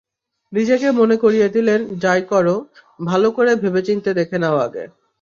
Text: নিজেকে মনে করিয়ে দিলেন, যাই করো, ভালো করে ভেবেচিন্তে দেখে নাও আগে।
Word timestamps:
নিজেকে 0.53 0.87
মনে 0.91 1.15
করিয়ে 1.17 1.47
দিলেন, 1.49 1.79
যাই 1.99 2.21
করো, 2.29 2.55
ভালো 2.99 3.27
করে 3.31 3.51
ভেবেচিন্তে 3.55 4.11
দেখে 4.13 4.37
নাও 4.37 4.57
আগে। 4.57 4.83